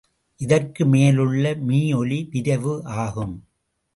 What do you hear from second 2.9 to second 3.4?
ஆகும்.